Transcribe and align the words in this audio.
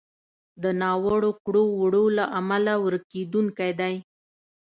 د 0.63 0.65
ناوړو 0.81 1.31
کړو 1.45 1.63
وړو 1.81 2.03
له 2.17 2.25
امله 2.39 2.73
ورکېدونکی 2.85 3.71
دی. 3.79 3.95